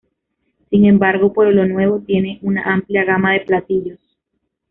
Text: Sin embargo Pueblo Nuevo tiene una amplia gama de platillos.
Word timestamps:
Sin 0.71 0.87
embargo 0.87 1.31
Pueblo 1.31 1.67
Nuevo 1.67 1.99
tiene 1.99 2.39
una 2.41 2.63
amplia 2.73 3.03
gama 3.03 3.33
de 3.33 3.41
platillos. 3.41 3.99